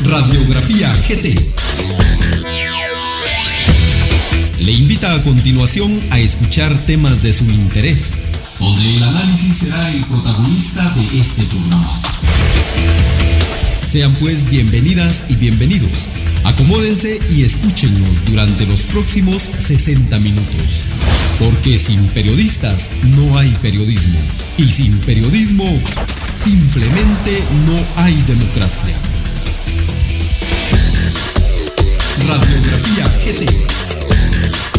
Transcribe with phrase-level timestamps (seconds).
[0.00, 1.38] Radiografía GT.
[4.58, 8.22] Le invita a continuación a escuchar temas de su interés,
[8.58, 12.02] donde el análisis será el protagonista de este programa.
[13.86, 16.08] Sean pues bienvenidas y bienvenidos.
[16.44, 20.84] Acomódense y escúchenos durante los próximos 60 minutos.
[21.38, 24.18] Porque sin periodistas no hay periodismo.
[24.58, 25.80] Y sin periodismo
[26.34, 28.94] simplemente no hay democracia.
[32.28, 34.73] Radiografía GT.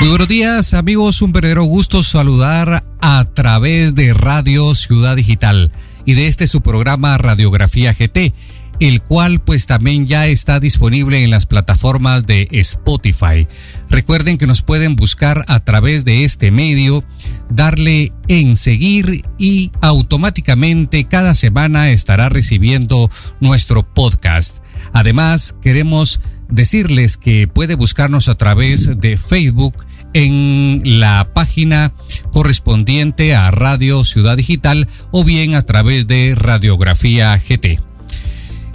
[0.00, 5.72] Muy buenos días amigos, un verdadero gusto saludar a través de Radio Ciudad Digital
[6.04, 8.32] y de este su programa Radiografía GT,
[8.78, 13.48] el cual pues también ya está disponible en las plataformas de Spotify.
[13.90, 17.02] Recuerden que nos pueden buscar a través de este medio,
[17.50, 24.58] darle en seguir y automáticamente cada semana estará recibiendo nuestro podcast.
[24.92, 29.74] Además, queremos decirles que puede buscarnos a través de Facebook
[30.18, 31.92] en la página
[32.32, 37.78] correspondiente a Radio Ciudad Digital o bien a través de Radiografía GT.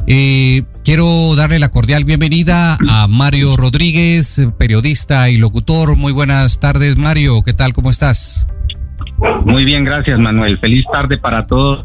[0.07, 5.97] Eh, quiero darle la cordial bienvenida a Mario Rodríguez, periodista y locutor.
[5.97, 7.43] Muy buenas tardes, Mario.
[7.43, 7.73] ¿Qué tal?
[7.73, 8.47] ¿Cómo estás?
[9.45, 10.57] Muy bien, gracias Manuel.
[10.59, 11.83] Feliz tarde para todos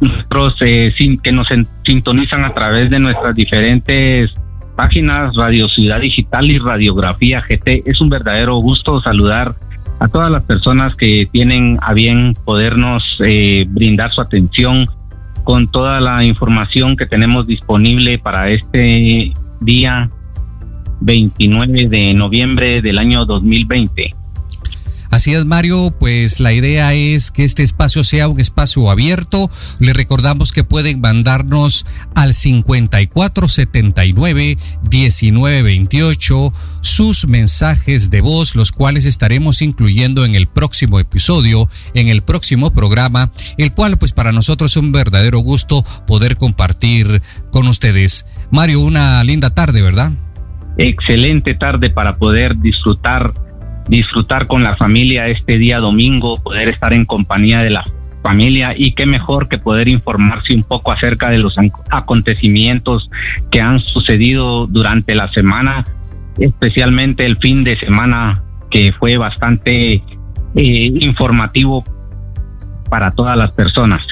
[0.00, 0.90] nuestros, eh,
[1.22, 1.48] que nos
[1.84, 4.30] sintonizan a través de nuestras diferentes
[4.80, 7.82] páginas Radio Ciudad Digital y Radiografía GT.
[7.84, 9.54] Es un verdadero gusto saludar
[9.98, 14.86] a todas las personas que tienen a bien podernos eh, brindar su atención
[15.44, 20.08] con toda la información que tenemos disponible para este día
[21.02, 24.14] 29 de noviembre del año 2020.
[25.10, 29.50] Así es, Mario, pues la idea es que este espacio sea un espacio abierto.
[29.80, 31.84] Le recordamos que pueden mandarnos
[32.14, 34.56] al 5479
[34.90, 42.22] 1928 sus mensajes de voz, los cuales estaremos incluyendo en el próximo episodio, en el
[42.22, 48.26] próximo programa, el cual pues para nosotros es un verdadero gusto poder compartir con ustedes.
[48.52, 50.12] Mario, una linda tarde, ¿verdad?
[50.78, 53.34] Excelente tarde para poder disfrutar
[53.90, 57.84] disfrutar con la familia este día domingo, poder estar en compañía de la
[58.22, 61.56] familia y qué mejor que poder informarse un poco acerca de los
[61.90, 63.10] acontecimientos
[63.50, 65.86] que han sucedido durante la semana,
[66.38, 70.02] especialmente el fin de semana que fue bastante eh,
[70.54, 71.84] informativo
[72.88, 74.02] para todas las personas.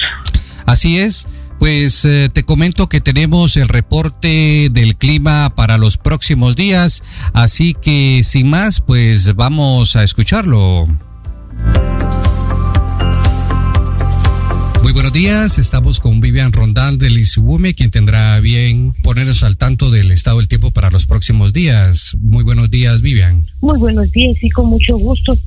[0.65, 1.27] Así es.
[1.59, 7.03] Pues eh, te comento que tenemos el reporte del clima para los próximos días,
[7.33, 10.87] así que sin más, pues vamos a escucharlo.
[14.81, 19.91] Muy buenos días, estamos con Vivian Rondal del Isubume, quien tendrá bien ponernos al tanto
[19.91, 22.15] del estado del tiempo para los próximos días.
[22.21, 23.45] Muy buenos días, Vivian.
[23.59, 25.37] Muy buenos días y con mucho gusto.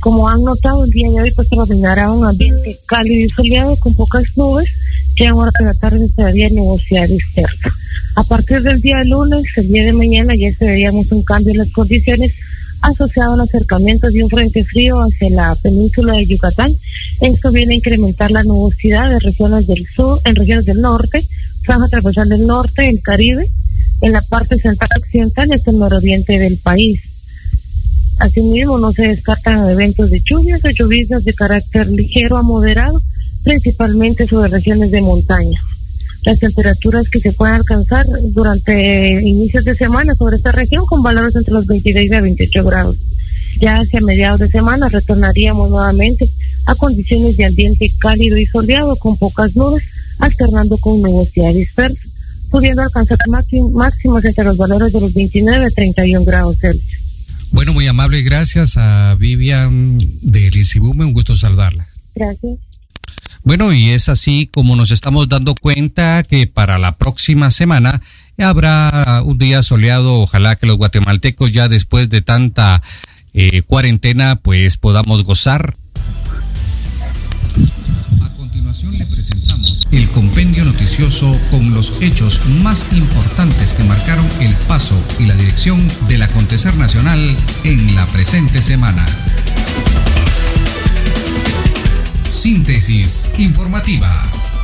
[0.00, 3.94] Como han notado, el día de hoy pues predominará un ambiente cálido y soleado con
[3.94, 4.68] pocas nubes
[5.16, 7.70] que en horas de la tarde se vería nubosidad dispersa.
[8.14, 11.58] A partir del día lunes, el día de mañana, ya se veríamos un cambio en
[11.58, 12.32] las condiciones
[12.82, 16.72] asociado al acercamiento de un frente frío hacia la península de Yucatán.
[17.20, 21.26] Esto viene a incrementar la nubosidad de regiones del sur, en regiones del norte,
[21.62, 23.50] franja transversal del norte, el Caribe,
[24.02, 27.00] en la parte central occidental y hasta el nororiente del país.
[28.18, 33.02] Asimismo, no se descartan eventos de lluvias o lluvias de carácter ligero a moderado,
[33.46, 35.60] principalmente sobre regiones de montaña.
[36.24, 41.36] Las temperaturas que se pueden alcanzar durante inicios de semana sobre esta región con valores
[41.36, 42.96] entre los 26 y 28 grados.
[43.60, 46.28] Ya hacia mediados de semana retornaríamos nuevamente
[46.66, 49.84] a condiciones de ambiente cálido y soleado con pocas nubes,
[50.18, 52.02] alternando con nubosidad dispersa,
[52.50, 57.00] pudiendo alcanzar máximos entre los valores de los 29 y 31 grados Celsius.
[57.52, 61.88] Bueno, muy amable, gracias a Vivian de Lisibume, un gusto saludarla.
[62.12, 62.65] Gracias.
[63.46, 68.02] Bueno, y es así como nos estamos dando cuenta que para la próxima semana
[68.38, 70.14] habrá un día soleado.
[70.14, 72.82] Ojalá que los guatemaltecos ya después de tanta
[73.34, 75.76] eh, cuarentena pues podamos gozar.
[78.20, 84.56] A continuación le presentamos el compendio noticioso con los hechos más importantes que marcaron el
[84.66, 89.06] paso y la dirección del acontecer nacional en la presente semana.
[92.30, 94.55] Síntesis informativa.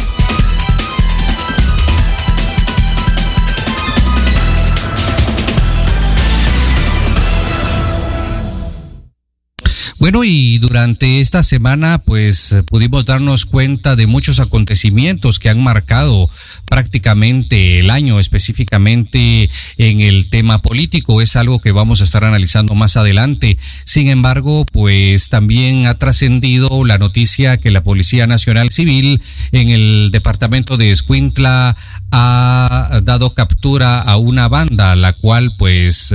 [10.03, 16.29] Bueno, y durante esta semana pues pudimos darnos cuenta de muchos acontecimientos que han marcado
[16.69, 21.23] prácticamente el año, específicamente en el tema político.
[21.23, 23.59] Es algo que vamos a estar analizando más adelante.
[23.85, 29.23] Sin embargo, pues también ha trascendido la noticia que la Policía Nacional Civil
[29.53, 31.77] en el departamento de Escuintla
[32.11, 36.13] ha dado captura a una banda, la cual pues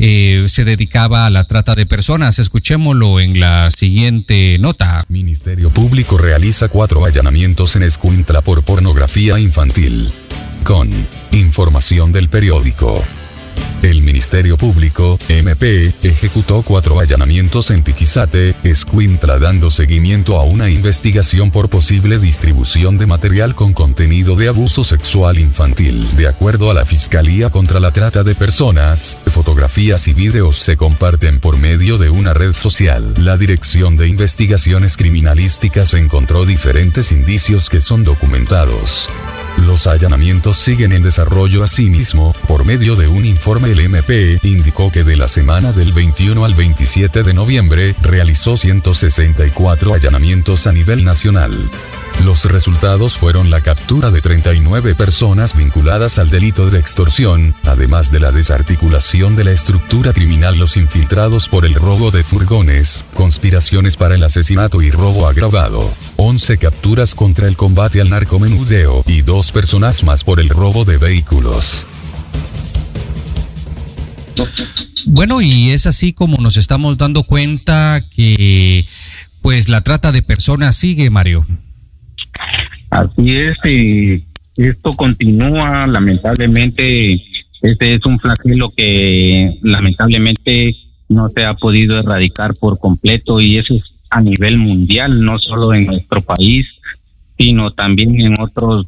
[0.00, 2.38] eh, se dedicaba a la trata de personas.
[2.38, 5.04] Escuchémoslo en la siguiente nota.
[5.08, 10.12] Ministerio Público realiza cuatro allanamientos en Escuintla por pornografía infantil.
[10.64, 10.90] Con
[11.32, 13.04] información del periódico.
[13.82, 21.50] El Ministerio Público, MP, ejecutó cuatro allanamientos en Tiquizate, Escuintla dando seguimiento a una investigación
[21.50, 26.08] por posible distribución de material con contenido de abuso sexual infantil.
[26.16, 31.40] De acuerdo a la Fiscalía contra la Trata de Personas, fotografías y videos se comparten
[31.40, 33.14] por medio de una red social.
[33.16, 39.08] La Dirección de Investigaciones Criminalísticas encontró diferentes indicios que son documentados.
[39.66, 45.04] Los allanamientos siguen en desarrollo asimismo, por medio de un informe el MP indicó que
[45.04, 51.52] de la semana del 21 al 27 de noviembre realizó 164 allanamientos a nivel nacional.
[52.24, 58.20] Los resultados fueron la captura de 39 personas vinculadas al delito de extorsión, además de
[58.20, 64.16] la desarticulación de la estructura criminal los infiltrados por el robo de furgones, conspiraciones para
[64.16, 70.02] el asesinato y robo agravado, 11 capturas contra el combate al narcomenudeo y dos personas
[70.02, 71.86] más por el robo de vehículos.
[75.06, 78.86] Bueno, y es así como nos estamos dando cuenta que
[79.40, 81.46] pues la trata de personas sigue, Mario.
[82.90, 83.56] Así es,
[84.56, 87.22] esto continúa, lamentablemente,
[87.62, 90.76] este es un flagelo que lamentablemente
[91.08, 95.74] no se ha podido erradicar por completo y eso es a nivel mundial, no solo
[95.74, 96.66] en nuestro país,
[97.38, 98.86] sino también en otros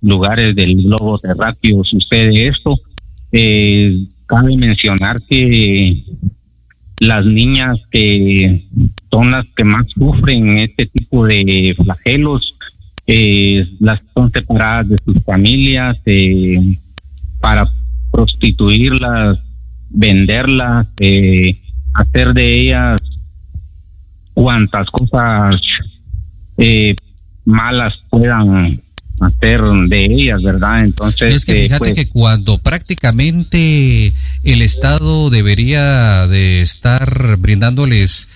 [0.00, 2.78] lugares del globo terráqueo sucede esto.
[3.32, 6.02] Eh, cabe mencionar que
[6.98, 8.64] las niñas que
[9.10, 12.56] son las que más sufren este tipo de flagelos,
[13.12, 16.76] eh, las son separadas de sus familias eh,
[17.40, 17.68] para
[18.12, 19.38] prostituirlas,
[19.88, 21.58] venderlas, eh,
[21.92, 23.00] hacer de ellas
[24.32, 25.60] cuantas cosas
[26.56, 26.94] eh,
[27.44, 28.80] malas puedan
[29.20, 30.80] hacer de ellas, ¿verdad?
[30.84, 31.34] Entonces...
[31.34, 34.14] Es que eh, fíjate pues, que cuando prácticamente
[34.44, 38.28] el Estado debería de estar brindándoles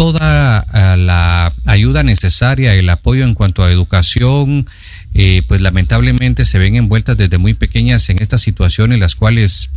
[0.00, 4.64] toda ah, la ayuda necesaria, el apoyo en cuanto a educación,
[5.12, 9.68] eh, pues lamentablemente se ven envueltas desde muy pequeñas en estas situaciones, las cuales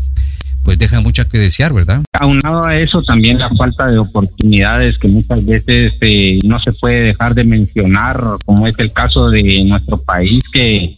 [0.64, 2.04] pues dejan mucho que desear, ¿verdad?
[2.14, 7.02] Aunado a eso también la falta de oportunidades que muchas veces eh, no se puede
[7.02, 10.96] dejar de mencionar, como es el caso de nuestro país, que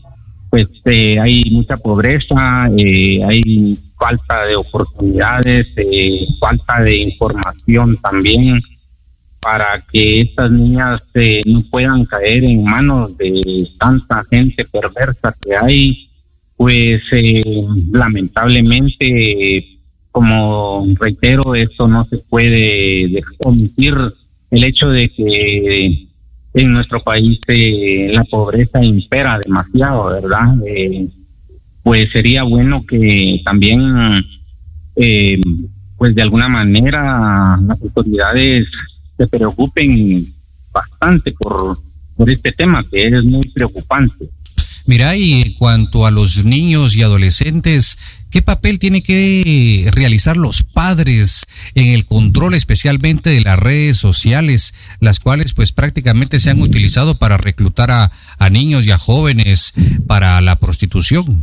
[0.52, 8.62] pues eh, hay mucha pobreza, eh, hay falta de oportunidades, eh, falta de información también
[9.46, 15.56] para que estas niñas eh, no puedan caer en manos de tanta gente perversa que
[15.56, 16.10] hay
[16.58, 17.44] pues eh,
[17.92, 19.78] lamentablemente,
[20.10, 23.94] como reitero, esto no se puede omitir
[24.50, 26.08] el hecho de que
[26.56, 30.56] en nuestro país eh, la pobreza impera demasiado, ¿verdad?
[30.66, 31.08] Eh,
[31.84, 34.26] pues sería bueno que también,
[34.96, 35.40] eh,
[35.98, 38.66] pues de alguna manera, las autoridades
[39.18, 40.34] se preocupen
[40.72, 41.80] bastante por,
[42.16, 44.30] por este tema, que es muy preocupante.
[44.88, 47.98] Mira, y en cuanto a los niños y adolescentes,
[48.30, 54.76] ¿qué papel tiene que realizar los padres en el control especialmente de las redes sociales,
[55.00, 59.74] las cuales pues prácticamente se han utilizado para reclutar a, a niños y a jóvenes
[60.06, 61.42] para la prostitución?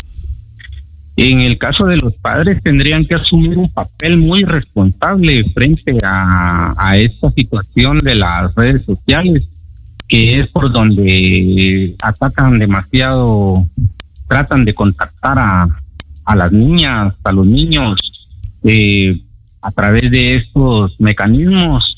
[1.17, 6.97] En el caso de los padres tendrían que asumir un papel muy responsable frente a,
[6.97, 9.49] esta situación de las redes sociales
[10.09, 13.67] que es por donde atacan demasiado,
[14.29, 15.67] tratan de contactar a,
[16.25, 17.99] a las niñas, a los niños,
[18.63, 19.19] eh,
[19.61, 21.92] a través de estos mecanismos,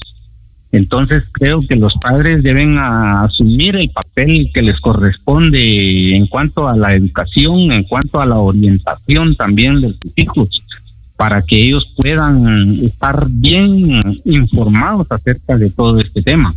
[0.74, 6.76] Entonces creo que los padres deben asumir el papel que les corresponde en cuanto a
[6.76, 10.64] la educación, en cuanto a la orientación también de sus hijos,
[11.14, 16.52] para que ellos puedan estar bien informados acerca de todo este tema.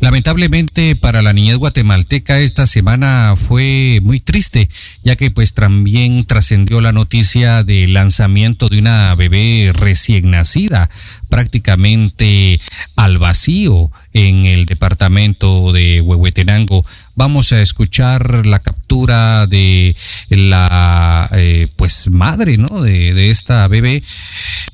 [0.00, 4.70] Lamentablemente para la niñez guatemalteca esta semana fue muy triste,
[5.04, 10.88] ya que pues también trascendió la noticia del lanzamiento de una bebé recién nacida,
[11.28, 12.60] prácticamente
[12.96, 16.86] al vacío en el departamento de Huehuetenango.
[17.14, 19.94] Vamos a escuchar la captura de
[20.30, 22.80] la eh, pues madre, ¿no?
[22.80, 24.02] De, de esta bebé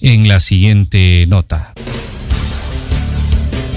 [0.01, 1.75] en la siguiente nota.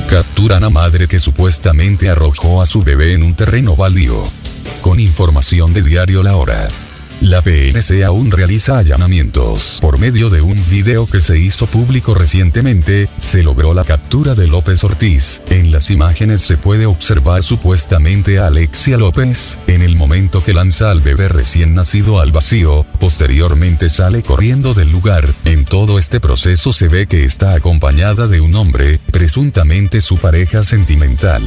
[0.09, 4.23] Capturan a madre que supuestamente arrojó a su bebé en un terreno baldío.
[4.81, 6.67] Con información de Diario La Hora.
[7.21, 9.79] La PNC aún realiza allanamientos.
[9.81, 14.47] Por medio de un video que se hizo público recientemente, se logró la captura de
[14.47, 15.41] López Ortiz.
[15.49, 20.91] En las imágenes se puede observar supuestamente a Alexia López, en el momento que lanza
[20.91, 25.27] al bebé recién nacido al vacío, posteriormente sale corriendo del lugar.
[25.43, 30.63] En todo este proceso se ve que está acompañada de un hombre, presuntamente su pareja
[30.63, 31.43] sentimental.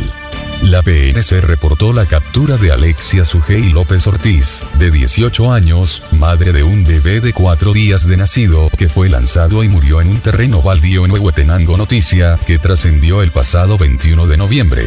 [0.62, 6.62] La PNC reportó la captura de Alexia Sujei López Ortiz, de 18 años, madre de
[6.62, 10.62] un bebé de 4 días de nacido, que fue lanzado y murió en un terreno
[10.62, 14.84] baldío en Huehuetenango noticia, que trascendió el pasado 21 de noviembre.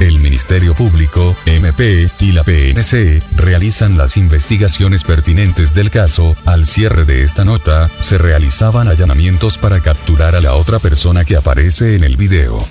[0.00, 6.36] El Ministerio Público, MP, y la PNC realizan las investigaciones pertinentes del caso.
[6.44, 11.36] Al cierre de esta nota, se realizaban allanamientos para capturar a la otra persona que
[11.36, 12.66] aparece en el video.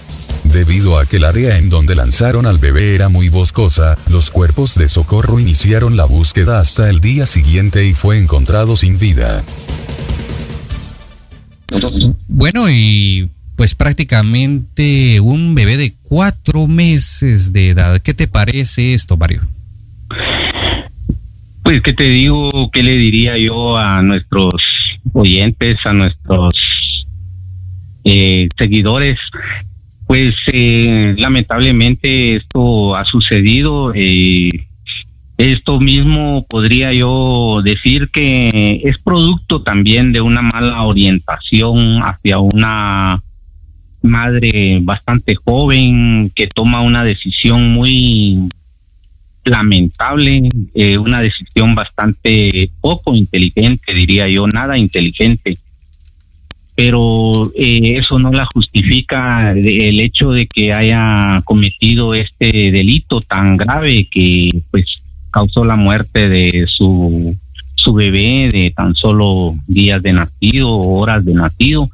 [0.54, 4.76] Debido a que el área en donde lanzaron al bebé era muy boscosa, los cuerpos
[4.76, 9.44] de socorro iniciaron la búsqueda hasta el día siguiente y fue encontrado sin vida.
[12.28, 18.00] Bueno, y pues prácticamente un bebé de cuatro meses de edad.
[18.00, 19.42] ¿Qué te parece esto, Mario?
[21.64, 22.70] Pues, ¿qué te digo?
[22.72, 24.62] ¿Qué le diría yo a nuestros
[25.14, 26.54] oyentes, a nuestros
[28.04, 29.18] eh, seguidores?
[30.14, 33.94] Pues eh, lamentablemente esto ha sucedido.
[33.96, 34.68] Eh,
[35.40, 43.24] esto mismo podría yo decir que es producto también de una mala orientación hacia una
[44.04, 48.52] madre bastante joven que toma una decisión muy
[49.44, 55.58] lamentable, eh, una decisión bastante poco inteligente, diría yo, nada inteligente
[56.76, 63.58] pero eh, eso no la justifica el hecho de que haya cometido este delito tan
[63.58, 67.36] grave que pues causó la muerte de su
[67.76, 71.90] su bebé de tan solo días de nacido horas de nacido.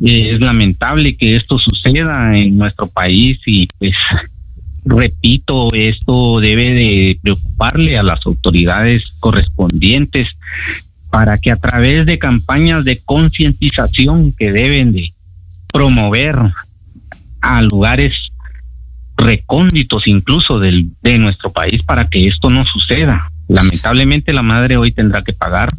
[0.00, 3.94] Es lamentable que esto suceda en nuestro país y pues
[4.84, 10.28] repito esto debe de preocuparle a las autoridades correspondientes
[11.12, 15.12] para que a través de campañas de concientización que deben de
[15.70, 16.36] promover
[17.42, 18.14] a lugares
[19.18, 23.30] recónditos incluso del, de nuestro país para que esto no suceda.
[23.46, 25.76] Lamentablemente la madre hoy tendrá que pagar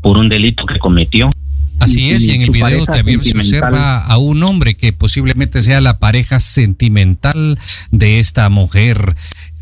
[0.00, 1.30] por un delito que cometió.
[1.78, 5.80] Así es, y en el video también se observa a un hombre que posiblemente sea
[5.80, 7.60] la pareja sentimental
[7.92, 9.14] de esta mujer.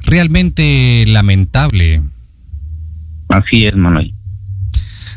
[0.04, 2.00] Realmente lamentable.
[3.28, 4.14] Así es, Manuel.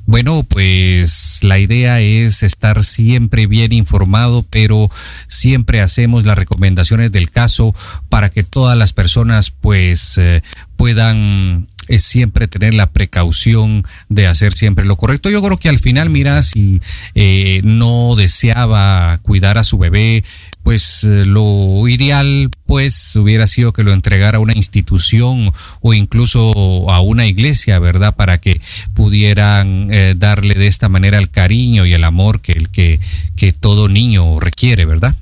[0.07, 4.89] Bueno, pues la idea es estar siempre bien informado, pero
[5.27, 7.73] siempre hacemos las recomendaciones del caso
[8.09, 10.43] para que todas las personas pues eh,
[10.77, 15.29] puedan es siempre tener la precaución de hacer siempre lo correcto.
[15.29, 16.81] Yo creo que al final, mira, si
[17.13, 20.23] eh, no deseaba cuidar a su bebé,
[20.65, 26.89] pues eh, lo ideal pues hubiera sido que lo entregara a una institución o incluso
[26.89, 28.15] a una iglesia, ¿verdad?
[28.15, 28.59] Para que
[28.95, 32.99] pudieran eh, darle de esta manera el cariño y el amor que, el que,
[33.37, 35.13] que todo niño requiere, ¿verdad?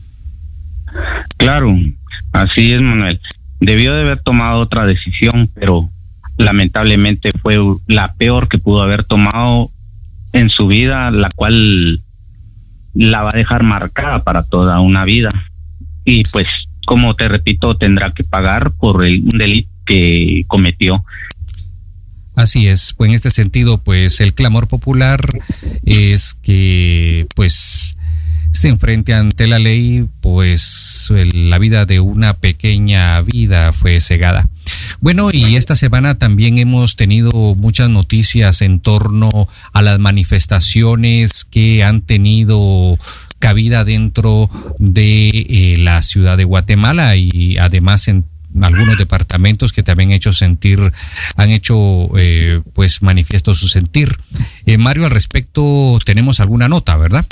[1.36, 1.78] Claro,
[2.32, 3.20] así es, Manuel.
[3.60, 5.90] Debió de haber tomado otra decisión, pero
[6.38, 7.58] lamentablemente fue
[7.88, 9.72] la peor que pudo haber tomado
[10.32, 12.02] en su vida, la cual
[12.94, 15.32] la va a dejar marcada para toda una vida.
[16.06, 16.48] Y pues,
[16.86, 21.04] como te repito, tendrá que pagar por el delito que cometió.
[22.36, 25.22] Así es, pues en este sentido, pues el clamor popular
[25.84, 27.93] es que pues
[28.54, 34.48] se enfrente ante la ley, pues la vida de una pequeña vida fue cegada.
[35.02, 41.84] Bueno, y esta semana también hemos tenido muchas noticias en torno a las manifestaciones que
[41.84, 42.98] han tenido
[43.40, 48.24] cabida dentro de eh, la ciudad de Guatemala y además en
[48.62, 50.94] algunos departamentos que también han hecho sentir,
[51.36, 54.18] han hecho eh, pues manifiesto su sentir.
[54.66, 57.26] Eh, Mario, al respecto tenemos alguna nota, ¿verdad?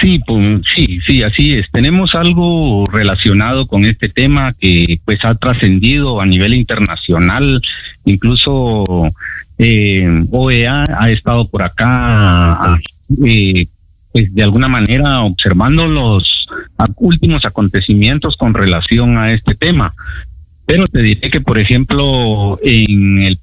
[0.00, 1.70] Sí, pues, sí, sí, así es.
[1.72, 7.60] Tenemos algo relacionado con este tema que pues ha trascendido a nivel internacional,
[8.04, 9.10] incluso
[9.58, 12.78] eh, OEA ha estado por acá,
[13.24, 13.66] eh,
[14.12, 16.46] pues de alguna manera observando los
[16.96, 19.94] últimos acontecimientos con relación a este tema.
[20.64, 23.38] Pero te diré que, por ejemplo, en el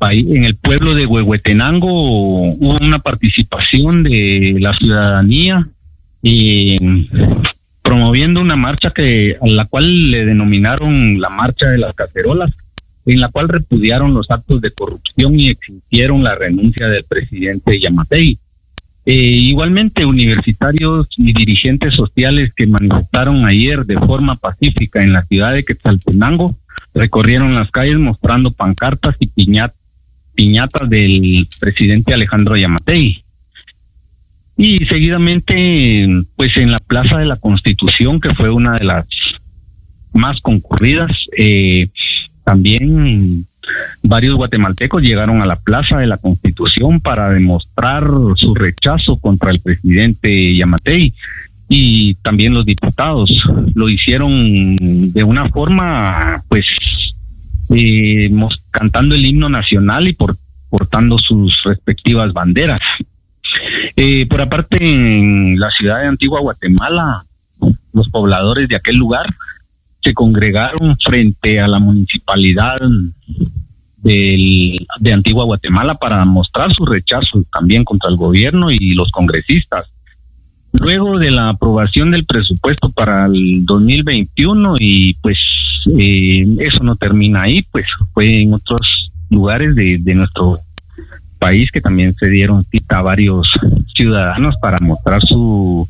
[0.00, 5.68] país, en el pueblo de Huehuetenango hubo una participación de la ciudadanía
[7.82, 12.50] promoviendo una marcha que a la cual le denominaron la marcha de las cacerolas,
[13.04, 18.38] en la cual repudiaron los actos de corrupción y exigieron la renuncia del presidente Yamatei.
[19.04, 25.52] Eh, igualmente, universitarios y dirigentes sociales que manifestaron ayer de forma pacífica en la ciudad
[25.52, 26.56] de Quetzaltenango
[26.94, 29.79] recorrieron las calles mostrando pancartas y piñatas
[30.88, 33.22] del presidente Alejandro Yamatei.
[34.56, 36.06] Y seguidamente,
[36.36, 39.06] pues en la Plaza de la Constitución, que fue una de las
[40.12, 41.88] más concurridas, eh,
[42.44, 43.46] también
[44.02, 48.04] varios guatemaltecos llegaron a la Plaza de la Constitución para demostrar
[48.36, 51.14] su rechazo contra el presidente Yamatei
[51.68, 53.30] y también los diputados
[53.74, 56.66] lo hicieron de una forma pues
[57.70, 58.30] eh,
[58.70, 60.16] cantando el himno nacional y
[60.68, 62.80] portando sus respectivas banderas.
[63.96, 67.24] Eh, por aparte, en la ciudad de Antigua Guatemala,
[67.92, 69.26] los pobladores de aquel lugar
[70.02, 72.76] se congregaron frente a la municipalidad
[73.98, 79.90] del, de Antigua Guatemala para mostrar su rechazo también contra el gobierno y los congresistas.
[80.72, 85.38] Luego de la aprobación del presupuesto para el 2021 y pues
[85.98, 90.60] eh, eso no termina ahí, pues fue en otros lugares de, de nuestro
[91.38, 93.48] país que también se dieron cita a varios
[93.94, 95.88] ciudadanos para mostrar su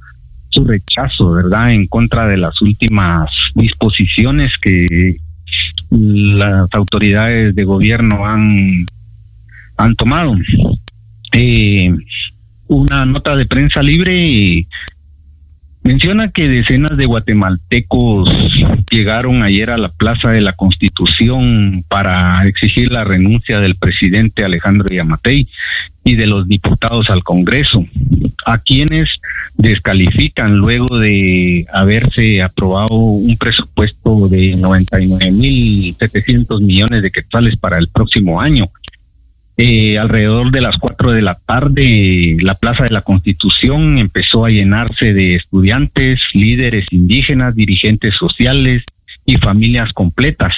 [0.51, 5.17] su rechazo, ¿verdad?, en contra de las últimas disposiciones que
[5.91, 8.87] las autoridades de gobierno han,
[9.77, 10.37] han tomado.
[11.33, 11.95] Eh,
[12.71, 14.67] una nota de prensa libre
[15.83, 18.31] Menciona que decenas de guatemaltecos
[18.91, 24.91] llegaron ayer a la Plaza de la Constitución para exigir la renuncia del presidente Alejandro
[24.91, 25.49] Yamatei
[26.05, 27.87] y de los diputados al Congreso,
[28.45, 29.09] a quienes
[29.55, 38.39] descalifican luego de haberse aprobado un presupuesto de 99.700 millones de quetzales para el próximo
[38.39, 38.69] año
[39.63, 44.49] eh, alrededor de las cuatro de la tarde, la Plaza de la Constitución empezó a
[44.49, 48.85] llenarse de estudiantes, líderes indígenas, dirigentes sociales
[49.27, 50.55] y familias completas,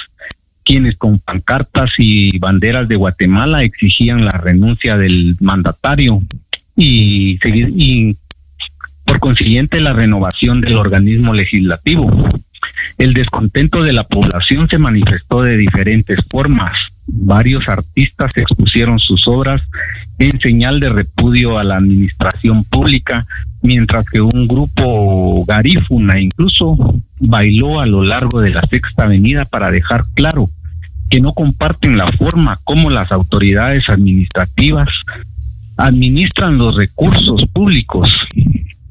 [0.63, 6.21] quienes con pancartas y banderas de Guatemala exigían la renuncia del mandatario
[6.77, 8.15] y, y
[9.03, 12.09] por consiguiente la renovación del organismo legislativo.
[12.97, 19.61] El descontento de la población se manifestó de diferentes formas varios artistas expusieron sus obras
[20.19, 23.25] en señal de repudio a la administración pública,
[23.61, 26.77] mientras que un grupo garífuna incluso
[27.19, 30.49] bailó a lo largo de la Sexta Avenida para dejar claro
[31.09, 34.89] que no comparten la forma como las autoridades administrativas
[35.77, 38.13] administran los recursos públicos.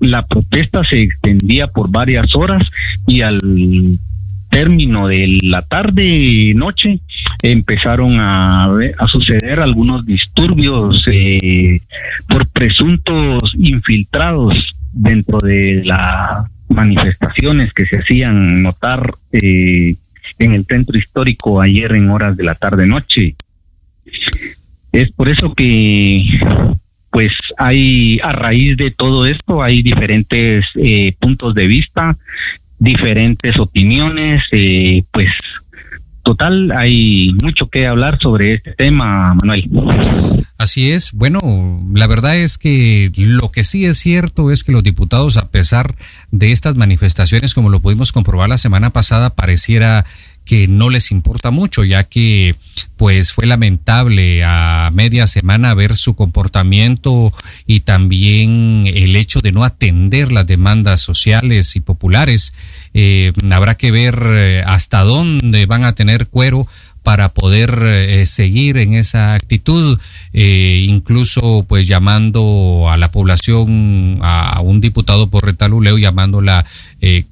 [0.01, 2.65] La protesta se extendía por varias horas
[3.07, 3.41] y al
[4.53, 7.01] término de la tarde noche
[7.41, 11.81] empezaron a, a suceder algunos disturbios eh,
[12.29, 19.95] por presuntos infiltrados dentro de las manifestaciones que se hacían notar eh,
[20.39, 23.35] en el centro histórico ayer en horas de la tarde noche.
[24.93, 26.27] Es por eso que
[27.09, 32.17] pues hay a raíz de todo esto hay diferentes eh, puntos de vista
[32.83, 35.31] diferentes opiniones, eh, pues
[36.23, 39.69] total, hay mucho que hablar sobre este tema, Manuel.
[40.59, 41.13] Así es.
[41.13, 45.51] Bueno, la verdad es que lo que sí es cierto es que los diputados, a
[45.51, 45.95] pesar
[46.31, 50.05] de estas manifestaciones, como lo pudimos comprobar la semana pasada, pareciera
[50.45, 52.57] que no les importa mucho, ya que
[52.97, 57.33] pues fue lamentable a media semana ver su comportamiento
[57.67, 62.55] y también el hecho de no atender las demandas sociales y populares.
[62.95, 66.67] Eh, habrá que ver eh, hasta dónde van a tener cuero
[67.03, 69.99] para poder eh, seguir en esa actitud,
[70.33, 76.65] incluso pues llamando a la población, a, un diputado por retaluleo, llamándola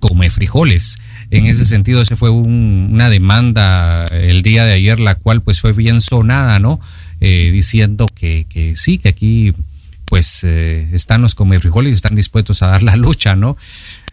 [0.00, 0.96] come frijoles.
[1.30, 5.72] En ese sentido, ese fue una demanda el día de ayer, la cual pues fue
[5.72, 6.80] bien sonada, ¿no?
[7.20, 9.52] diciendo que, que sí, que aquí
[10.06, 13.56] pues están los come frijoles y están dispuestos a dar la lucha, ¿no?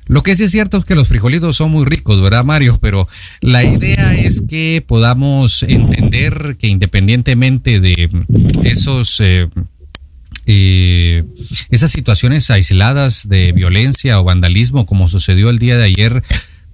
[0.08, 2.80] Lo que sí es cierto es que los frijolitos son muy ricos, ¿verdad, Mario?
[2.82, 3.08] Pero
[3.42, 8.10] la idea es que podamos entender que independientemente de
[8.64, 9.18] esos...
[9.20, 9.50] Eh,
[10.50, 11.26] eh,
[11.72, 16.24] esas situaciones aisladas de violencia o vandalismo como sucedió el día de ayer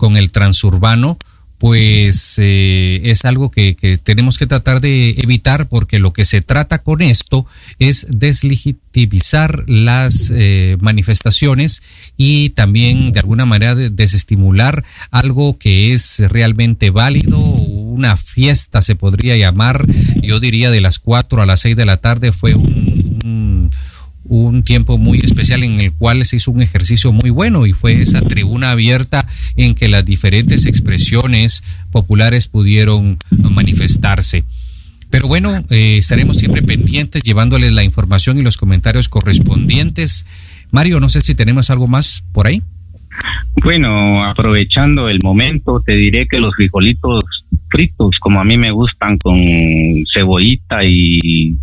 [0.04, 1.18] con el transurbano,
[1.60, 6.80] pues eh, es algo que, tenemos que tratar de evitar porque lo que se trata
[6.80, 7.46] con esto
[7.80, 11.84] es deslegitimizar las eh, manifestaciones
[12.18, 19.38] y también de alguna manera desestimular algo que es realmente válido, una fiesta se podría
[19.38, 19.88] llamar,
[20.22, 23.03] yo diría de las 4 a las 6 de la tarde fue un
[24.26, 28.02] un tiempo muy especial en el cual se hizo un ejercicio muy bueno y fue
[28.02, 34.44] esa tribuna abierta en que las diferentes expresiones populares pudieron manifestarse.
[35.10, 40.26] Pero bueno, eh, estaremos siempre pendientes llevándoles la información y los comentarios correspondientes.
[40.72, 42.64] Mario, no sé si tenemos algo más por ahí.
[43.64, 49.18] Bueno, aprovechando el momento, te diré que los frijolitos fritos, como a mí me gustan,
[49.18, 49.36] con
[50.14, 51.56] cebollita y,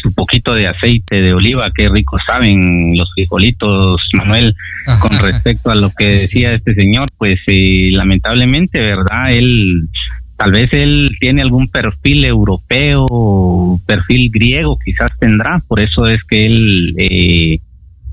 [0.00, 4.54] su poquito de aceite de oliva, qué rico saben los frijolitos, Manuel,
[5.00, 9.32] con respecto a lo que decía este señor, pues eh, lamentablemente, ¿verdad?
[9.32, 9.88] Él
[10.36, 16.46] tal vez él tiene algún perfil europeo, perfil griego, quizás tendrá, por eso es que
[16.46, 17.58] él eh,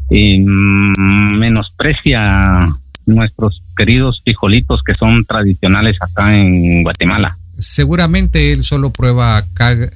[0.10, 2.66] eh, menosprecia
[3.06, 7.38] nuestros queridos frijolitos que son tradicionales acá en Guatemala.
[7.58, 9.44] Seguramente él solo prueba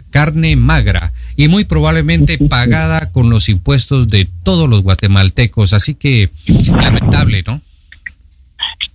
[0.10, 6.32] carne magra y muy probablemente pagada con los impuestos de todos los guatemaltecos, así que
[6.68, 7.62] lamentable, ¿no?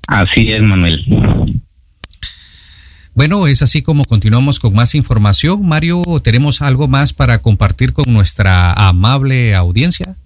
[0.09, 1.05] Así es, Manuel.
[3.15, 5.67] Bueno, es así como continuamos con más información.
[5.67, 10.17] Mario, ¿tenemos algo más para compartir con nuestra amable audiencia?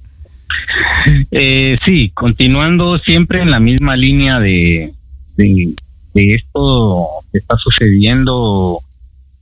[1.31, 4.93] Eh, sí, continuando siempre en la misma línea de,
[5.37, 5.75] de,
[6.15, 8.81] esto que está sucediendo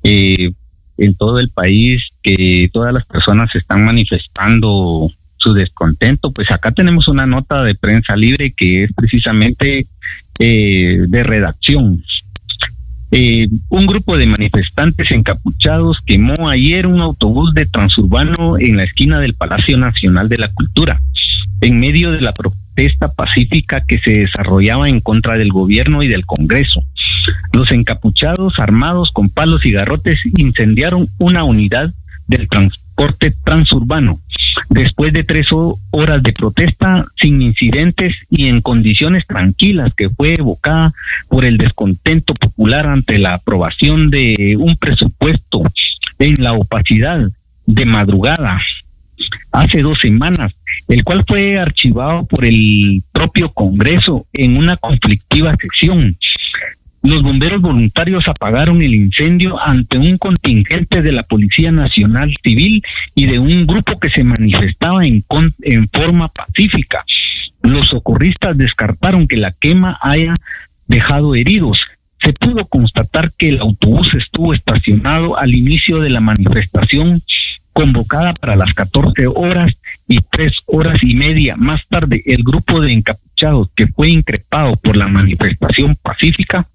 [0.03, 0.53] eh,
[0.97, 7.09] en todo el país, que todas las personas están manifestando su descontento, pues acá tenemos
[7.09, 9.87] una nota de prensa libre que es precisamente
[10.39, 12.03] eh, de redacción.
[13.11, 19.19] Eh, un grupo de manifestantes encapuchados quemó ayer un autobús de transurbano en la esquina
[19.19, 21.01] del Palacio Nacional de la Cultura,
[21.63, 26.27] en medio de la protesta pacífica que se desarrollaba en contra del gobierno y del
[26.27, 26.85] Congreso.
[27.53, 31.93] Los encapuchados, armados con palos y garrotes, incendiaron una unidad
[32.27, 32.88] del transporte
[33.45, 34.21] transurbano.
[34.71, 40.93] Después de tres horas de protesta sin incidentes y en condiciones tranquilas que fue evocada
[41.29, 45.63] por el descontento popular ante la aprobación de un presupuesto
[46.19, 47.31] en la opacidad
[47.67, 48.61] de madrugada
[49.53, 50.55] hace dos semanas,
[50.89, 56.17] el cual fue archivado por el propio Congreso en una conflictiva sección
[57.09, 62.83] los bomberos voluntarios apagaron el incendio ante un contingente de la Policía Nacional Civil
[63.15, 65.25] y de un grupo que se manifestaba en,
[65.91, 67.03] forma pacífica.
[67.63, 70.35] Los socorristas descartaron que la quema haya
[70.87, 71.79] dejado heridos.
[72.21, 77.23] Se pudo constatar que el autobús estuvo estacionado al inicio de la manifestación
[77.73, 79.73] convocada para las 14 horas
[80.09, 84.97] y tres horas y media más tarde el grupo de encapuchados que fue increpado por
[84.97, 86.67] la manifestación pacífica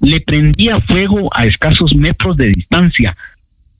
[0.00, 3.16] le prendía fuego a escasos metros de distancia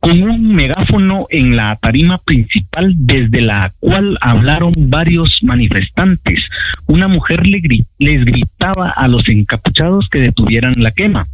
[0.00, 6.40] con un megáfono en la tarima principal desde la cual hablaron varios manifestantes.
[6.86, 11.26] Una mujer les gritaba a los encapuchados que detuvieran la quema.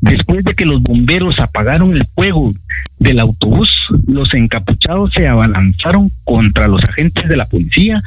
[0.00, 2.54] Después de que los bomberos apagaron el fuego
[2.98, 3.68] del autobús,
[4.06, 8.02] los encapuchados se abalanzaron contra los agentes de la policía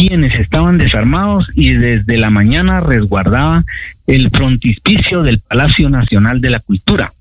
[0.00, 3.66] quienes estaban desarmados y desde la mañana resguardaban
[4.06, 7.12] el frontispicio del Palacio Nacional de la Cultura.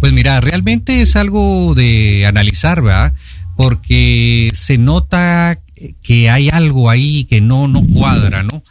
[0.00, 3.14] Pues mira, realmente es algo de analizar, ¿verdad?
[3.56, 5.58] Porque se nota
[6.02, 8.62] que hay algo ahí que no, no cuadra, ¿no?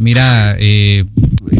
[0.00, 1.04] Mira, eh,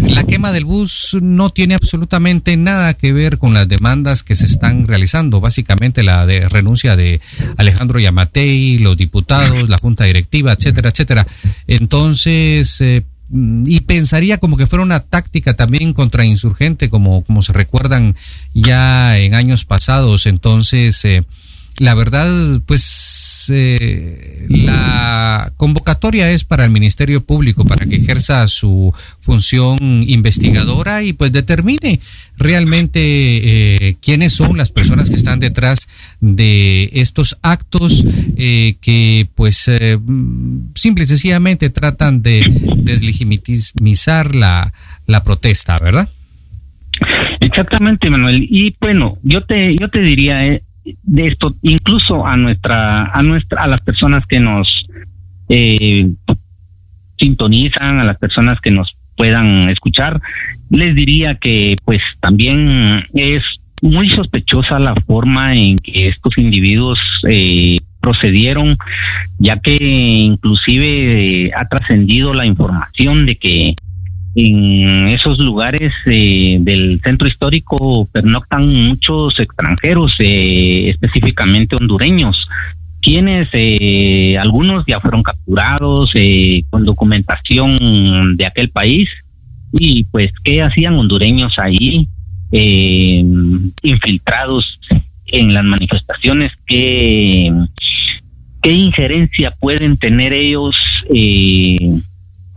[0.09, 4.47] la quema del bus no tiene absolutamente nada que ver con las demandas que se
[4.47, 5.43] están realizando.
[5.43, 7.21] Básicamente la de renuncia de
[7.59, 11.27] Alejandro Yamatei, los diputados, la junta directiva, etcétera, etcétera.
[11.67, 13.03] Entonces, eh,
[13.67, 18.17] y pensaría como que fuera una táctica también contrainsurgente, como, como se recuerdan
[18.55, 20.25] ya en años pasados.
[20.25, 21.25] Entonces, eh,
[21.77, 28.93] la verdad, pues eh, la convocatoria es para el Ministerio Público, para que ejerza su
[29.21, 32.01] función investigadora y pues determine
[32.37, 35.89] realmente eh, quiénes son las personas que están detrás
[36.21, 38.05] de estos actos
[38.37, 39.71] eh, que pues
[40.75, 42.45] simple y sencillamente tratan de
[42.77, 44.73] deslegitimizar la,
[45.07, 46.09] la protesta, ¿verdad?
[47.41, 48.47] Exactamente, Manuel.
[48.49, 53.63] Y bueno, yo te yo te diría eh, de esto incluso a nuestra a nuestra
[53.63, 54.87] a las personas que nos
[55.49, 56.09] eh,
[57.19, 60.21] sintonizan, a las personas que nos puedan escuchar,
[60.71, 63.43] les diría que pues también es
[63.83, 68.79] muy sospechosa la forma en que estos individuos eh, procedieron,
[69.39, 73.75] ya que inclusive eh, ha trascendido la información de que
[74.35, 82.49] en esos lugares eh, del centro histórico pernoctan muchos extranjeros, eh, específicamente hondureños,
[83.01, 89.09] quienes eh, algunos ya fueron capturados eh, con documentación de aquel país
[89.73, 92.09] y pues qué hacían hondureños ahí
[92.53, 93.25] eh,
[93.83, 94.81] infiltrados
[95.27, 97.53] en las manifestaciones, qué,
[98.63, 100.75] qué injerencia pueden tener ellos
[101.15, 102.01] eh,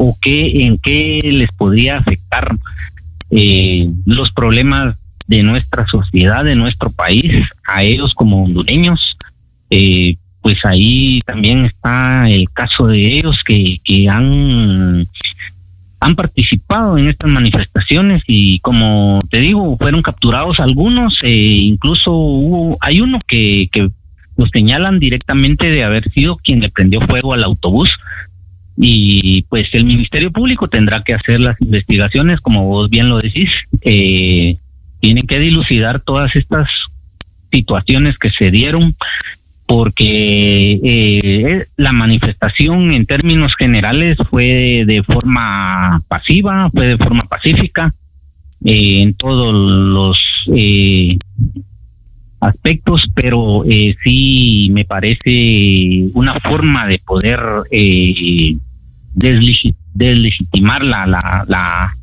[0.03, 2.57] o qué en qué les podría afectar
[3.31, 8.99] eh, los problemas de nuestra sociedad, de nuestro país, a ellos como hondureños.
[9.69, 15.07] Eh, pues ahí también está el caso de ellos que, que han
[16.01, 22.77] han participado en estas manifestaciones y como te digo fueron capturados algunos eh, incluso hubo
[22.81, 23.89] hay uno que que
[24.35, 27.89] los señalan directamente de haber sido quien le prendió fuego al autobús
[28.77, 33.49] y pues el Ministerio Público tendrá que hacer las investigaciones como vos bien lo decís
[33.81, 34.57] eh,
[34.99, 36.67] tienen que dilucidar todas estas
[37.51, 38.95] situaciones que se dieron
[39.65, 47.93] porque eh, la manifestación en términos generales fue de forma pasiva, fue de forma pacífica
[48.65, 50.17] eh, en todos los
[50.53, 51.17] eh,
[52.43, 57.39] aspectos, pero eh, sí me parece una forma de poder
[57.71, 58.55] eh,
[59.15, 61.95] deslegi- deslegitimar la, la, la,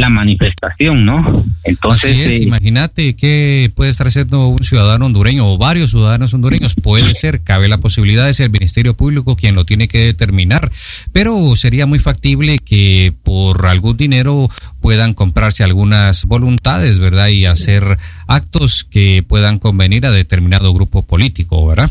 [0.00, 1.44] la manifestación, ¿no?
[1.62, 6.74] Entonces, eh, imagínate que puede estar haciendo un ciudadano hondureño o varios ciudadanos hondureños.
[6.74, 10.72] Puede ser, cabe la posibilidad de ser el Ministerio Público quien lo tiene que determinar,
[11.12, 17.28] pero sería muy factible que por algún dinero puedan comprarse algunas voluntades, ¿verdad?
[17.28, 21.90] Y hacer actos que puedan convenir a determinado grupo político, ¿verdad?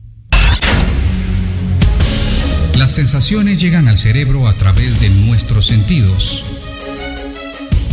[2.77, 6.45] Las sensaciones llegan al cerebro a través de nuestros sentidos.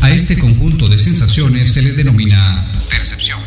[0.02, 3.40] A este conjunto de sensaciones se le denomina percepción.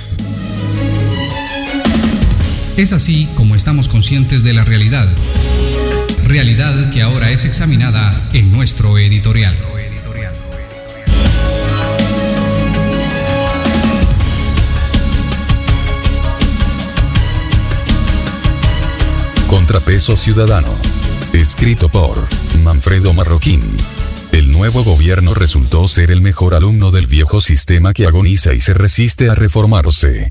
[2.79, 5.09] Es así como estamos conscientes de la realidad.
[6.25, 9.55] Realidad que ahora es examinada en nuestro editorial.
[19.46, 20.86] Contrapeso Ciudadano.
[21.37, 22.27] Escrito por
[22.64, 23.61] Manfredo Marroquín.
[24.33, 28.72] El nuevo gobierno resultó ser el mejor alumno del viejo sistema que agoniza y se
[28.72, 30.31] resiste a reformarse.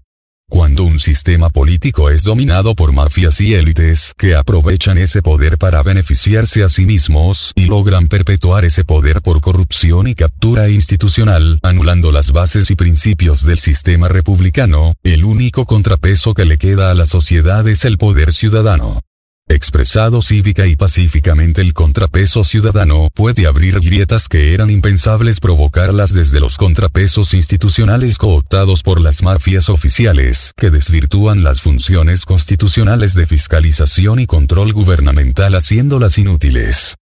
[0.50, 5.84] Cuando un sistema político es dominado por mafias y élites que aprovechan ese poder para
[5.84, 12.12] beneficiarse a sí mismos y logran perpetuar ese poder por corrupción y captura institucional, anulando
[12.12, 17.06] las bases y principios del sistema republicano, el único contrapeso que le queda a la
[17.06, 19.05] sociedad es el poder ciudadano.
[19.48, 26.40] Expresado cívica y pacíficamente el contrapeso ciudadano puede abrir grietas que eran impensables provocarlas desde
[26.40, 34.20] los contrapesos institucionales cooptados por las mafias oficiales, que desvirtúan las funciones constitucionales de fiscalización
[34.20, 36.96] y control gubernamental haciéndolas inútiles.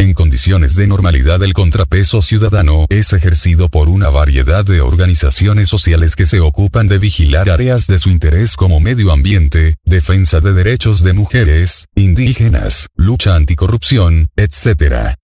[0.00, 6.16] En condiciones de normalidad el contrapeso ciudadano es ejercido por una variedad de organizaciones sociales
[6.16, 11.02] que se ocupan de vigilar áreas de su interés como medio ambiente, defensa de derechos
[11.02, 15.19] de mujeres, indígenas, lucha anticorrupción, etc.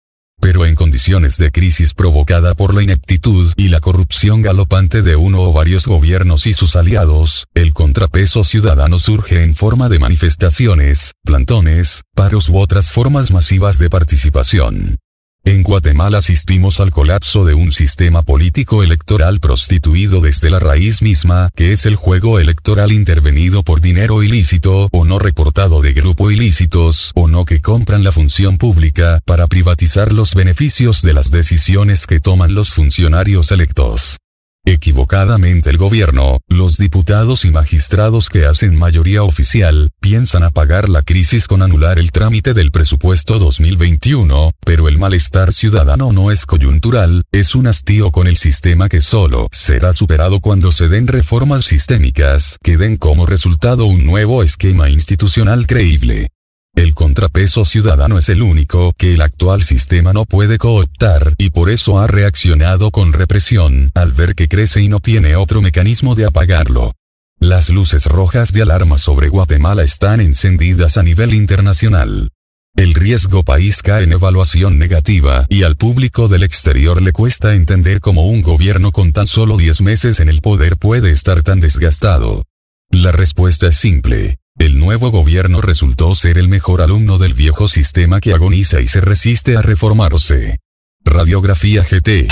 [0.45, 5.41] pero en condiciones de crisis provocada por la ineptitud y la corrupción galopante de uno
[5.41, 12.03] o varios gobiernos y sus aliados, el contrapeso ciudadano surge en forma de manifestaciones, plantones,
[12.15, 14.99] paros u otras formas masivas de participación.
[15.47, 21.51] En Guatemala asistimos al colapso de un sistema político electoral prostituido desde la raíz misma,
[21.55, 27.13] que es el juego electoral intervenido por dinero ilícito o no reportado de grupo ilícitos
[27.15, 32.21] o no que compran la función pública para privatizar los beneficios de las decisiones que
[32.21, 34.17] toman los funcionarios electos.
[34.67, 41.47] Equivocadamente el gobierno, los diputados y magistrados que hacen mayoría oficial, piensan apagar la crisis
[41.47, 47.55] con anular el trámite del presupuesto 2021, pero el malestar ciudadano no es coyuntural, es
[47.55, 52.79] un hastío con el sistema que solo será superado cuando se den reformas sistémicas que
[52.79, 56.29] den como resultado un nuevo esquema institucional creíble.
[56.75, 61.71] El contrapeso ciudadano es el único que el actual sistema no puede cooptar y por
[61.71, 66.27] eso ha reaccionado con represión al ver que crece y no tiene otro mecanismo de
[66.27, 66.93] apagarlo.
[67.39, 72.31] Las luces rojas de alarma sobre Guatemala están encendidas a nivel internacional.
[72.77, 78.01] El riesgo país cae en evaluación negativa y al público del exterior le cuesta entender
[78.01, 82.47] cómo un gobierno con tan solo 10 meses en el poder puede estar tan desgastado.
[82.91, 84.39] La respuesta es simple.
[84.57, 89.01] El nuevo gobierno resultó ser el mejor alumno del viejo sistema que agoniza y se
[89.01, 90.61] resiste a reformarse.
[91.05, 92.29] Radiografía GT.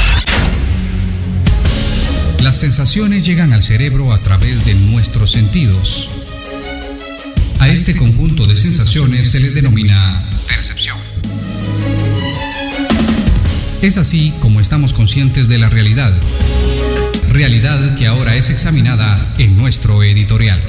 [2.41, 6.09] Las sensaciones llegan al cerebro a través de nuestros sentidos.
[7.59, 10.99] A este conjunto de sensaciones se le denomina percepción.
[13.83, 16.17] Es así como estamos conscientes de la realidad.
[17.33, 20.61] Realidad que ahora es examinada en nuestro editorial.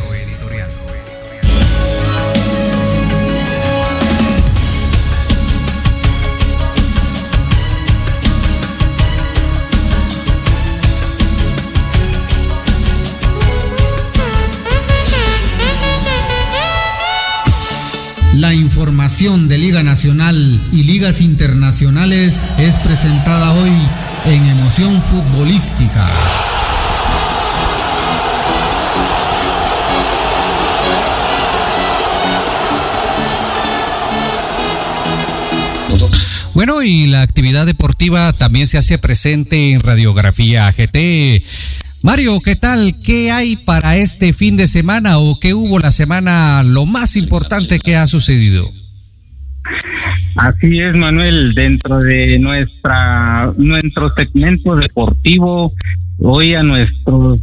[19.14, 23.72] De Liga Nacional y ligas internacionales es presentada hoy
[24.26, 26.10] en Emoción Futbolística.
[36.56, 41.44] Bueno, y la actividad deportiva también se hace presente en Radiografía GT.
[42.02, 43.00] Mario, ¿qué tal?
[43.00, 47.80] ¿Qué hay para este fin de semana o qué hubo la semana lo más importante
[47.80, 48.74] que ha sucedido?
[50.36, 55.74] Así es, Manuel, dentro de nuestra nuestro segmento deportivo,
[56.20, 57.40] hoy a nuestros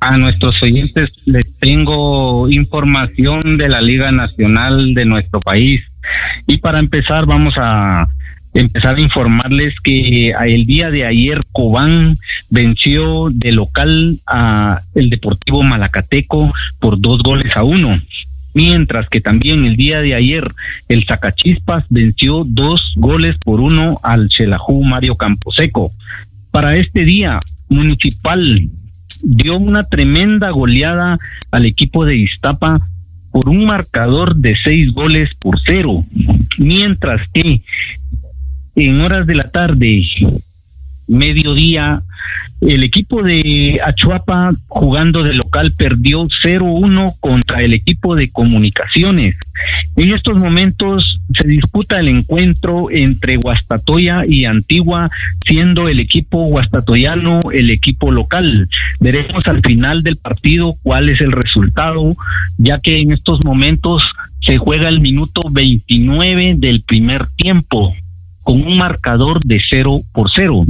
[0.00, 5.82] a nuestros oyentes les tengo información de la Liga Nacional de nuestro país.
[6.46, 8.06] Y para empezar vamos a
[8.52, 12.18] empezar a informarles que el día de ayer Cobán
[12.50, 18.00] venció de local a el Deportivo Malacateco por dos goles a uno.
[18.54, 20.46] Mientras que también el día de ayer
[20.88, 25.92] el Zacachispas venció dos goles por uno al Chelajú Mario Camposeco.
[26.50, 28.68] Para este día, Municipal
[29.22, 31.18] dio una tremenda goleada
[31.50, 32.88] al equipo de Iztapa
[33.32, 36.04] por un marcador de seis goles por cero,
[36.58, 37.62] mientras que
[38.76, 40.04] en horas de la tarde,
[41.06, 42.02] mediodía,
[42.60, 49.36] el equipo de Achuapa jugando de local perdió 0-1 contra el equipo de comunicaciones.
[49.96, 55.10] En estos momentos se disputa el encuentro entre Guastatoya y Antigua,
[55.46, 58.68] siendo el equipo guastatoyano el equipo local.
[58.98, 62.16] Veremos al final del partido cuál es el resultado,
[62.56, 64.04] ya que en estos momentos
[64.40, 67.94] se juega el minuto 29 del primer tiempo
[68.42, 70.64] con un marcador de cero por cero.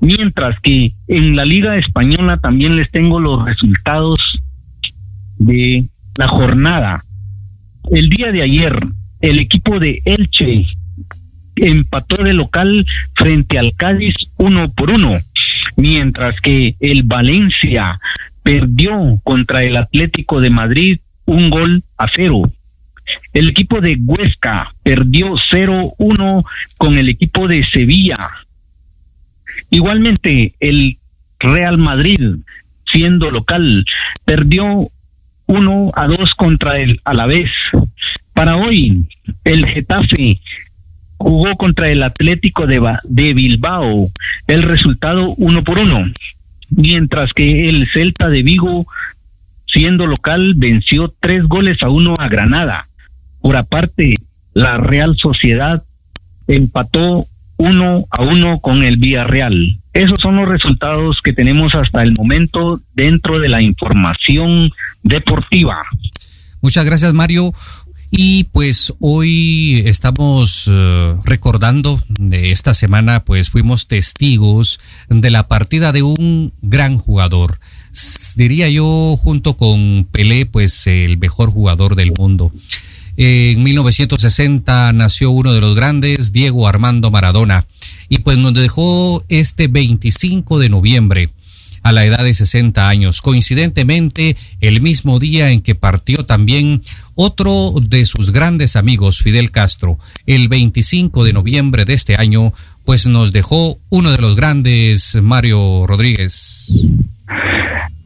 [0.00, 4.18] Mientras que en la Liga Española también les tengo los resultados
[5.38, 5.84] de
[6.16, 7.04] la jornada.
[7.90, 8.78] El día de ayer,
[9.20, 10.66] el equipo de Elche
[11.56, 15.14] empató de local frente al Cádiz uno por uno,
[15.76, 17.98] mientras que el Valencia
[18.42, 22.50] perdió contra el Atlético de Madrid un gol a cero.
[23.32, 26.44] El equipo de Huesca perdió 0-1
[26.76, 28.16] con el equipo de Sevilla.
[29.70, 30.98] Igualmente, el
[31.38, 32.20] Real Madrid,
[32.90, 33.84] siendo local,
[34.24, 34.90] perdió
[35.46, 37.50] 1 a 2 contra el Alavés.
[38.34, 39.06] Para hoy,
[39.44, 40.40] el Getafe
[41.16, 44.10] jugó contra el Atlético de, de Bilbao.
[44.46, 46.12] El resultado 1 por 1.
[46.70, 48.86] Mientras que el Celta de Vigo,
[49.66, 52.88] siendo local, venció 3 goles a 1 a Granada.
[53.40, 54.16] Por aparte,
[54.54, 55.82] la Real Sociedad
[56.46, 57.26] empató
[57.58, 59.78] uno a uno con el Villarreal.
[59.92, 64.70] Esos son los resultados que tenemos hasta el momento dentro de la información
[65.02, 65.82] deportiva.
[66.60, 67.52] Muchas gracias, Mario.
[68.10, 75.92] Y pues hoy estamos eh, recordando de esta semana, pues fuimos testigos de la partida
[75.92, 77.58] de un gran jugador.
[78.36, 82.50] Diría yo, junto con Pelé, pues el mejor jugador del mundo.
[83.20, 87.66] En 1960 nació uno de los grandes, Diego Armando Maradona,
[88.08, 91.30] y pues nos dejó este 25 de noviembre
[91.82, 93.20] a la edad de 60 años.
[93.20, 96.80] Coincidentemente, el mismo día en que partió también
[97.16, 102.52] otro de sus grandes amigos, Fidel Castro, el 25 de noviembre de este año,
[102.84, 106.70] pues nos dejó uno de los grandes, Mario Rodríguez.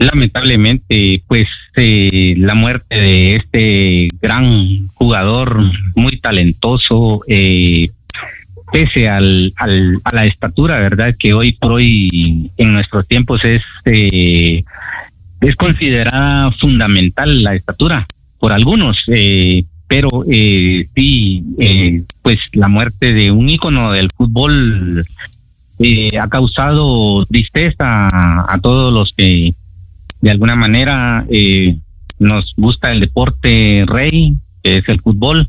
[0.03, 1.47] Lamentablemente, pues
[1.77, 5.61] eh, la muerte de este gran jugador,
[5.95, 7.89] muy talentoso, eh,
[8.73, 11.15] pese al, a la estatura, ¿verdad?
[11.17, 14.65] Que hoy por hoy en nuestros tiempos es, eh,
[15.41, 18.07] es considerada fundamental la estatura
[18.39, 21.45] por algunos, eh, pero eh, sí,
[22.23, 25.05] pues la muerte de un ícono del fútbol
[26.19, 29.53] ha causado tristeza a todos los que
[30.23, 31.77] de alguna manera eh,
[32.19, 35.49] nos gusta el deporte rey, que es el fútbol.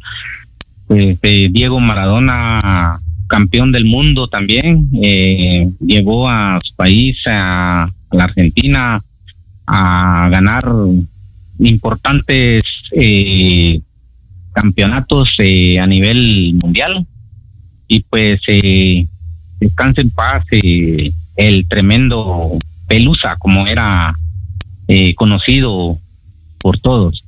[0.88, 8.24] Pues, eh, Diego Maradona, campeón del mundo también, eh, llevó a su país, a, la
[8.26, 9.01] Argentina,
[9.65, 10.65] a ganar
[11.59, 13.80] importantes eh,
[14.51, 17.05] campeonatos eh, a nivel mundial.
[17.88, 19.05] Y pues eh,
[19.59, 24.15] descanse en paz eh, el tremendo Pelusa, como era
[24.93, 25.97] eh, conocido
[26.59, 27.23] por todos.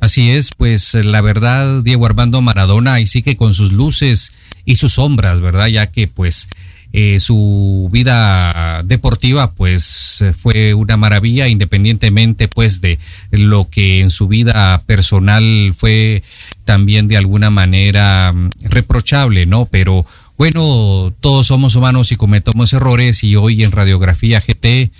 [0.00, 4.34] Así es, pues la verdad, Diego Armando Maradona, y sí que con sus luces
[4.66, 5.68] y sus sombras, ¿verdad?
[5.68, 6.50] Ya que pues
[6.92, 12.98] eh, su vida deportiva pues eh, fue una maravilla, independientemente pues de
[13.30, 16.22] lo que en su vida personal fue
[16.66, 19.64] también de alguna manera mm, reprochable, ¿no?
[19.64, 20.04] Pero
[20.36, 24.92] bueno, todos somos humanos y cometemos errores y hoy en Radiografía GT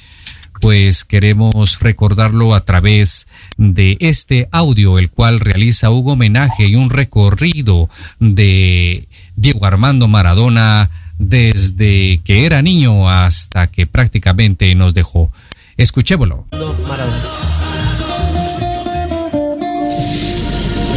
[0.61, 3.27] pues queremos recordarlo a través
[3.57, 7.89] de este audio, el cual realiza un homenaje y un recorrido
[8.19, 15.31] de Diego Armando Maradona desde que era niño hasta que prácticamente nos dejó.
[15.77, 16.47] Escuchémoslo.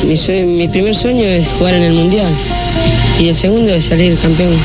[0.06, 2.32] Mi, mi primer sueño es jugar en el Mundial
[3.20, 4.58] y el segundo es salir campeón.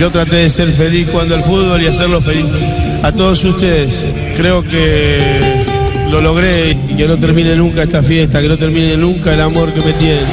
[0.00, 2.46] Yo traté de ser feliz cuando el fútbol y hacerlo feliz
[3.02, 4.06] a todos ustedes.
[4.34, 5.20] Creo que
[6.10, 9.74] lo logré y que no termine nunca esta fiesta, que no termine nunca el amor
[9.74, 10.24] que me tienen.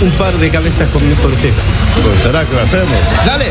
[0.00, 1.54] Un par de cabezas con mi portero.
[2.02, 2.98] Pues será que lo hacemos.
[3.26, 3.46] ¡Dale!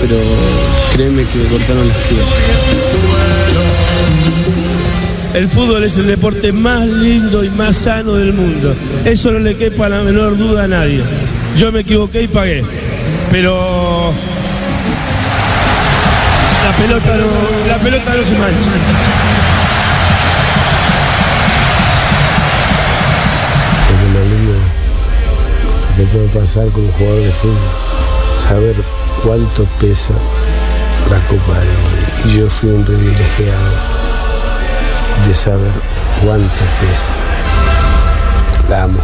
[0.00, 0.16] Pero
[0.94, 2.28] créeme que me cortaron las piernas.
[5.34, 8.76] El fútbol es el deporte más lindo y más sano del mundo.
[9.04, 11.02] Eso no le quepa la menor duda a nadie.
[11.56, 12.62] Yo me equivoqué y pagué.
[13.30, 14.12] Pero
[16.64, 17.26] la pelota no,
[17.66, 18.70] la pelota no se mancha.
[23.88, 24.54] Es lo lindo
[25.88, 27.56] que te puede pasar un jugador de fútbol.
[28.36, 30.14] Saber cuánto pesa
[31.10, 33.72] la Copa del yo fui un privilegiado
[35.26, 35.72] de saber
[36.24, 37.16] cuánto pesa.
[38.68, 39.02] La amo.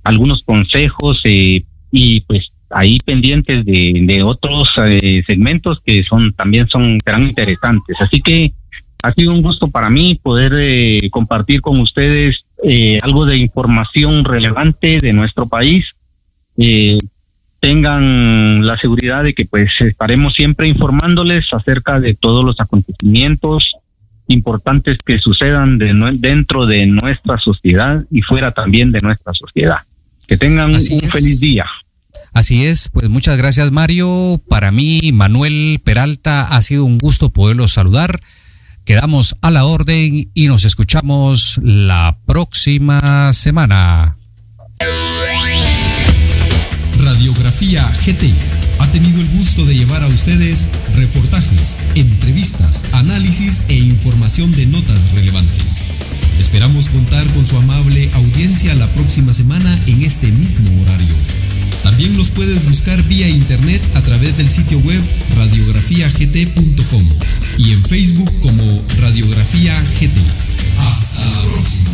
[0.04, 7.00] algunos consejos eh, y pues ahí pendientes de, otros eh, segmentos que son también son
[7.02, 7.96] serán interesantes.
[8.00, 8.52] Así que
[9.02, 14.24] ha sido un gusto para mí poder eh, compartir con ustedes eh, algo de información
[14.24, 15.86] relevante de nuestro país
[16.56, 16.98] eh,
[17.60, 23.70] tengan la seguridad de que pues estaremos siempre informándoles acerca de todos los acontecimientos
[24.26, 29.78] importantes que sucedan de nue- dentro de nuestra sociedad y fuera también de nuestra sociedad.
[30.26, 31.12] Que tengan Así un es.
[31.12, 31.66] feliz día.
[32.32, 34.40] Así es, pues muchas gracias Mario.
[34.48, 38.20] Para mí, Manuel Peralta, ha sido un gusto poderlos saludar.
[38.84, 44.16] Quedamos a la orden y nos escuchamos la próxima semana.
[47.02, 48.32] Radiografía GT
[48.78, 55.10] ha tenido el gusto de llevar a ustedes reportajes, entrevistas, análisis e información de notas
[55.10, 55.84] relevantes.
[56.38, 61.14] Esperamos contar con su amable audiencia la próxima semana en este mismo horario.
[61.82, 65.02] También nos puedes buscar vía internet a través del sitio web
[65.36, 67.04] radiografiagt.com
[67.58, 68.62] y en Facebook como
[69.00, 70.18] Radiografía GT.
[70.78, 71.90] Hasta la próxima.